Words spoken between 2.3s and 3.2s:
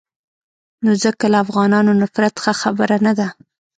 ښه خبره نه